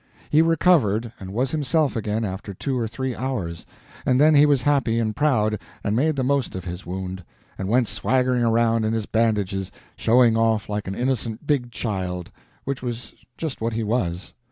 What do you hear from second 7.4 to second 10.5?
and went swaggering around in his bandages showing